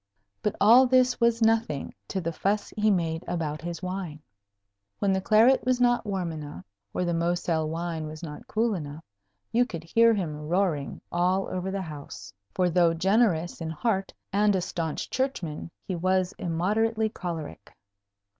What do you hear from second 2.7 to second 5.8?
he made about his wine. When the claret was